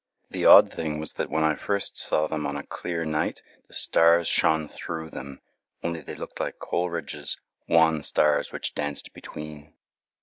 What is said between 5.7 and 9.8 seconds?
only they looked like Coleridge's "wan stars which danced between."